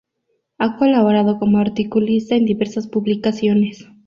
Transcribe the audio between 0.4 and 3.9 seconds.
Ha colaborado como articulista en diversas publicaciones.